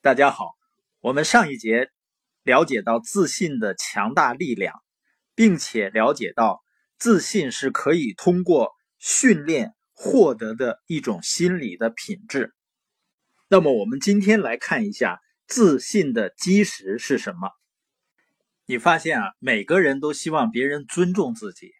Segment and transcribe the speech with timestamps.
[0.00, 0.54] 大家好，
[1.00, 1.90] 我们上一节
[2.44, 4.80] 了解到自信的强大力量，
[5.34, 6.62] 并且了解到
[6.98, 12.54] 自信是可以通过训练获得的一种心理的品质。
[13.48, 17.50] 那么，我们今天来看一下自信的基石是什么？
[18.66, 21.72] 你发现啊，每个人都希望别人尊重自己，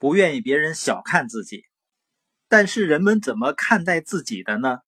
[0.00, 1.62] 不愿意别人小看自己。
[2.48, 4.78] 但是，人们怎么看待自己的呢？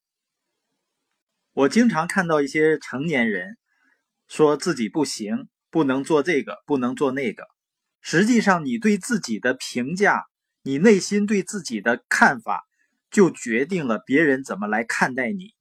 [1.58, 3.58] 我经常看到一些成年人
[4.28, 7.48] 说自己不行，不能做这个，不能做那个。
[8.00, 10.22] 实际上，你对自己的评价，
[10.62, 12.62] 你内心对自己的看法，
[13.10, 15.52] 就决定了别人怎么来看待你。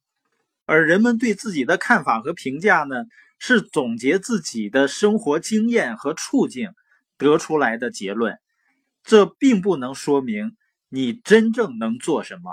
[0.66, 2.94] 而人们对自己的看法和评价呢，
[3.40, 6.70] 是总结自己的生活经验和处境
[7.16, 8.38] 得出来的结论。
[9.02, 10.56] 这并不能说明
[10.88, 12.52] 你真正能做什么。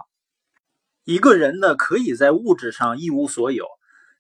[1.06, 3.68] 一个人呢，可以在物质上一无所有，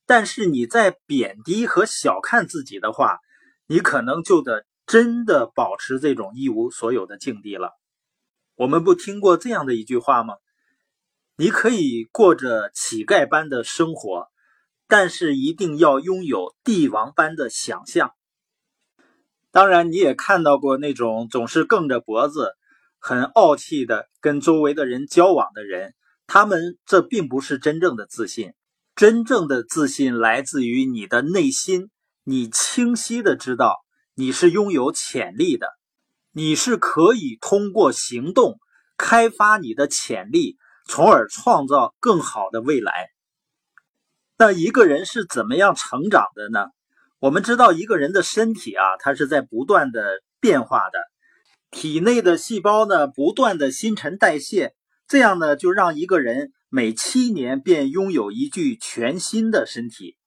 [0.06, 3.18] 但是你在贬低和小看自己的话，
[3.66, 7.72] 你可能就得真的保持这种一无所有的境地了。
[8.54, 10.36] 我们不听过这样的一句话吗？
[11.38, 14.28] 你可以过着乞丐般的生活，
[14.88, 18.14] 但是一定要拥有帝王般的想象。
[19.50, 22.54] 当然，你也看到过那种总是梗着脖子、
[23.00, 25.96] 很傲气的跟周围的人交往的人。
[26.28, 28.54] 他们这并不是真正的自信，
[28.96, 31.90] 真正的自信来自于你的内心，
[32.24, 35.68] 你清晰的知道你是拥有潜力的，
[36.32, 38.60] 你是可以通过行动
[38.98, 43.10] 开发你的潜力，从而创造更好的未来。
[44.38, 46.68] 那一个人是怎么样成长的呢？
[47.20, 51.00] 我们知道一个人的身体啊，它是在不断的变化的，
[51.72, 54.74] 体内的细胞呢，不断的新陈代谢。
[55.08, 60.18] 这样呢，就让一个人每七年便拥有一具全新的身体。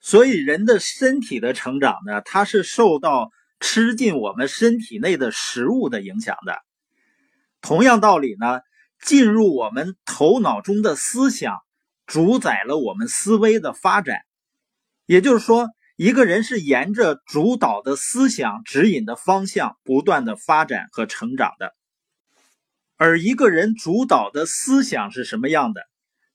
[0.00, 6.56] 所以，人的身体的成长呢，它是受到吃进我们身体内的食物的影响的。
[7.60, 8.60] 同样道理呢，
[9.04, 11.58] 进入我们头脑中的思想，
[12.06, 14.20] 主宰了我们思维的发展。
[15.06, 21.74] 也就是说，一个人是沿着主导的思想指引的方向，不断的发展和成长的。
[23.02, 25.80] 而一个人主导的思想是什么样的，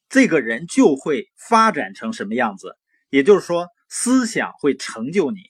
[0.09, 2.75] 这个人就会发展成什么样子。
[3.11, 5.41] 也就是说，思想会成就你。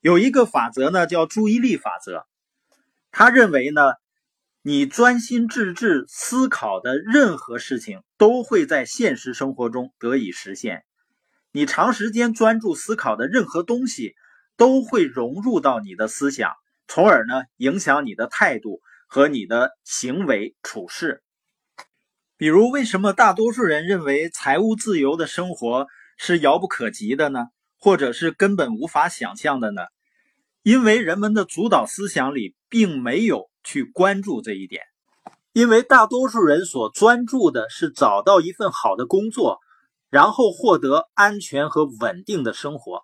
[0.00, 2.26] 有一个法则呢，叫注意力法则。
[3.12, 3.94] 他认为呢，
[4.60, 10.84] 你专心致志思考的任何事情，都会在现实生活中得以实现。
[11.50, 14.16] 你长时间专注思考的任何东西，
[14.58, 16.52] 都会融入到你的思想，
[16.88, 18.82] 从而呢，影响你的态度。
[19.14, 21.22] 和你的行为处事，
[22.38, 25.86] 比如为什么大多数人认为财务自由的生活
[26.16, 27.48] 是遥不可及的呢？
[27.78, 29.82] 或者是根本无法想象的呢？
[30.62, 34.82] 因为人们的主导思想里并没有去关注这一点，
[35.52, 39.58] 因为大多数人所专注的是找到一份好的工作，
[40.08, 43.02] 然后获得安全和稳定的生活，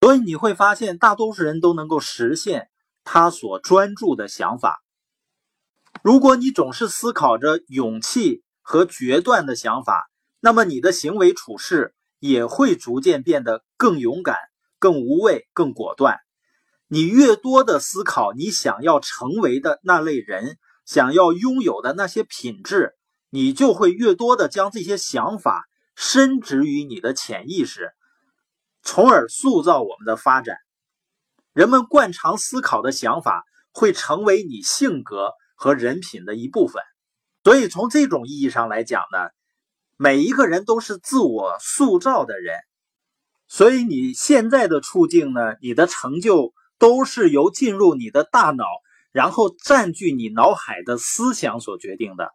[0.00, 2.70] 所以你会发现大多数人都能够实现
[3.04, 4.82] 他所专注的想法。
[6.06, 10.08] 如果你总是思考着勇气和决断的想法，
[10.38, 14.36] 那么你的行为处事也会逐渐变得更勇敢、
[14.78, 16.20] 更无畏、更果断。
[16.86, 22.94] 你越多的思考你想要成为的那类人，想要拥有的那些品质，
[23.30, 25.64] 你就会越多的将这些想法
[25.96, 27.90] 深植于你的潜意识，
[28.80, 30.56] 从而塑造我们的发展。
[31.52, 35.32] 人们惯常思考的想法会成为你性格。
[35.56, 36.80] 和人品的一部分，
[37.42, 39.30] 所以从这种意义上来讲呢，
[39.96, 42.54] 每一个人都是自我塑造的人，
[43.48, 48.64] 所以你现在的处境呢，你的成就都是由进入你的大脑，
[49.10, 52.30] 然后占据你脑海的思想所决定的。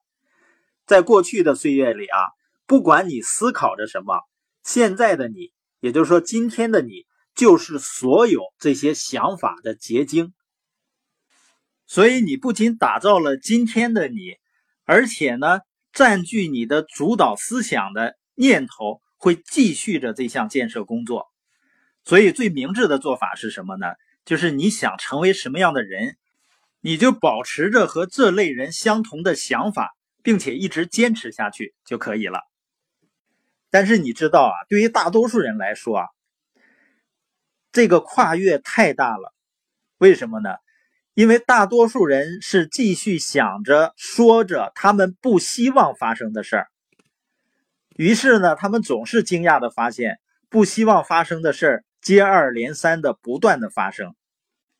[0.88, 2.18] 在过去的岁月里啊，
[2.66, 4.20] 不管你思考着什么，
[4.64, 10.34] 现在的你，也就是说今天的你，就是所有这些想法的结晶。
[11.92, 14.38] 所以你不仅打造了今天的你，
[14.86, 15.60] 而且呢，
[15.92, 21.28] 占据你的主导思想的念头会继续着这项建设工作。
[22.06, 23.88] 所以最明智的做法是什么呢？
[24.24, 26.16] 就是你想成为什么样的人，
[26.80, 32.40] 你就保持着和这类人相同的想法，并且一直坚持下去就可以了。
[33.70, 36.06] 但是你知道啊，对于大多数人来说啊，
[37.74, 39.34] 这个跨越太大了。
[39.98, 40.52] 为什么呢？
[41.14, 46.68] 因为大多数人是继续想着、说着他们不希望发生的事儿，
[47.98, 50.20] 于是呢，他们总是惊讶的发现，
[50.50, 54.16] 不希望发生的事儿接二连三的不断的发生。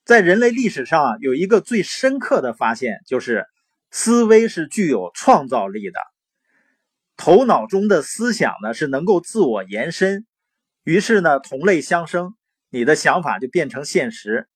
[0.06, 3.46] 在人类历史上，有一个最深刻的发现，就是
[3.92, 6.00] 思维是具有创造力的，
[7.18, 10.26] 头脑中的思想呢是能够自我延伸，
[10.86, 12.36] 于是呢，同类相生，
[12.70, 14.48] 你的想法就变成现实。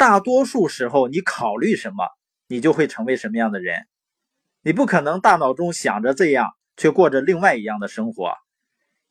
[0.00, 2.08] 大多数时候，你考虑什么，
[2.48, 3.86] 你就会成为什么样的人。
[4.62, 6.48] 你不可能大脑中想着这样，
[6.78, 8.32] 却过着另外一样的生活。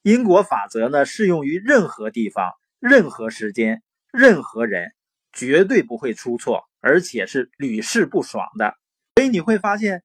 [0.01, 4.89] 因果法则呢，适用于任何地方、任何时间、任何人。
[5.31, 8.74] 绝对不会出错，而且是屡试不爽的。
[9.15, 10.01] 所以你会发现，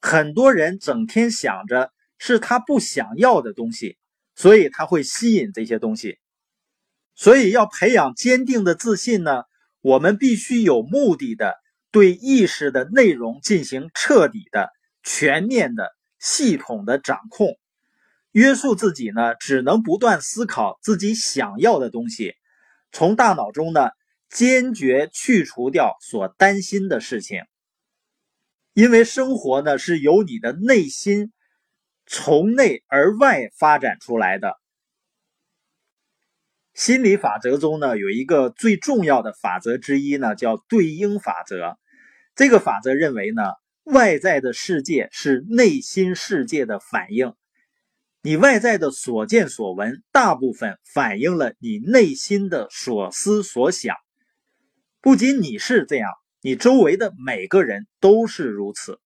[0.00, 3.98] 很多人整天想着是他不想要的东西，
[4.34, 6.18] 所以他会吸引这些东西。
[7.14, 9.44] 所以要培养坚定的自信呢，
[9.84, 11.54] 我们必须有目的的
[11.92, 14.72] 对意识的内容进行彻底的、
[15.02, 17.58] 全面的、系统的掌控。
[18.32, 22.32] 约束自己呢，只能不断思考自己想要的东西，
[22.90, 23.90] 从大脑中呢。
[24.30, 27.42] 坚决去除掉所担心的事情，
[28.72, 31.32] 因为生活呢是由你的内心
[32.04, 34.58] 从内而外发展出来的。
[36.74, 41.78] 心理法则中呢有一个最重要的法则之一呢，叫对应法则。
[42.34, 43.42] 这个法则认为呢，
[43.84, 47.32] 外在的世界是内心世界的反应。
[48.22, 53.94] 你外在的所见所闻，大部分反映了你内心的所思所想。
[55.00, 56.10] 不仅你是这样，
[56.40, 58.98] 你周围的每个人都是如此。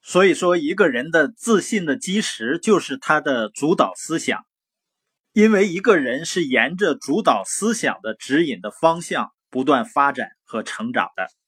[0.00, 4.46] 所以说，一个人的自信的基石就是他的主导思想，
[5.32, 11.39] 因为一个人是沿着主导思想的指引的方向不断发展和成长的。